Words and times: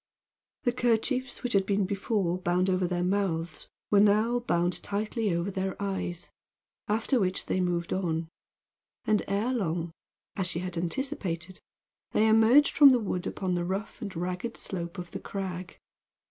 The 0.63 0.71
kerchiefs 0.71 1.43
which 1.43 1.53
had 1.53 1.67
been 1.67 1.85
before 1.85 2.39
bound 2.39 2.71
over 2.71 2.87
their 2.87 3.03
mouths 3.03 3.67
were 3.91 3.99
now 3.99 4.39
bound 4.39 4.81
tightly 4.81 5.31
over 5.31 5.51
their 5.51 5.79
eyes, 5.79 6.27
after 6.87 7.19
which 7.19 7.45
they 7.45 7.59
moved 7.61 7.93
on; 7.93 8.27
and 9.05 9.21
ere 9.27 9.53
long, 9.53 9.91
as 10.35 10.47
she 10.47 10.57
had 10.57 10.75
anticipated, 10.75 11.59
they 12.13 12.27
emerged 12.27 12.75
from 12.75 12.89
the 12.93 12.99
wood 12.99 13.27
upon 13.27 13.53
the 13.53 13.63
rough 13.63 14.01
and 14.01 14.15
ragged 14.15 14.57
slope 14.57 14.97
of 14.97 15.11
the 15.11 15.19
crag. 15.19 15.77